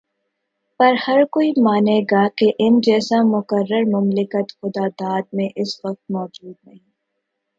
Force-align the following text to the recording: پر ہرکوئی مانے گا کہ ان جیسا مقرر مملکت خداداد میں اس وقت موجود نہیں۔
پر 0.79 0.93
ہرکوئی 1.07 1.51
مانے 1.57 1.99
گا 2.11 2.23
کہ 2.37 2.51
ان 2.59 2.79
جیسا 2.81 3.21
مقرر 3.27 3.83
مملکت 3.91 4.47
خداداد 4.51 5.23
میں 5.33 5.49
اس 5.55 5.79
وقت 5.85 6.03
موجود 6.09 6.55
نہیں۔ 6.63 6.85